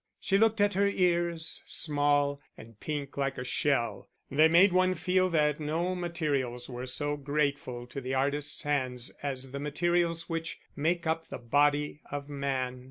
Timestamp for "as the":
9.21-9.59